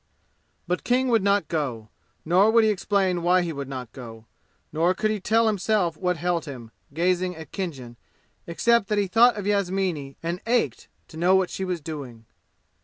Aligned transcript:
But 0.67 0.83
King 0.83 1.09
would 1.09 1.21
not 1.21 1.47
go. 1.47 1.89
Nor 2.25 2.49
would 2.49 2.63
he 2.63 2.71
explain 2.71 3.21
why 3.21 3.43
he 3.43 3.53
would 3.53 3.67
not 3.69 3.91
go. 3.93 4.25
Nor 4.73 4.95
could 4.95 5.11
he 5.11 5.19
tell 5.19 5.45
himself 5.45 5.95
what 5.95 6.17
held 6.17 6.45
him, 6.45 6.71
gazing 6.91 7.35
at 7.35 7.51
Khinjan, 7.51 7.97
except 8.47 8.87
that 8.87 8.97
he 8.97 9.05
thought 9.05 9.37
of 9.37 9.45
Yasmini 9.45 10.15
and 10.23 10.41
ached 10.47 10.87
to 11.09 11.17
know 11.17 11.35
what 11.35 11.51
she 11.51 11.63
was 11.63 11.81
doing. 11.81 12.25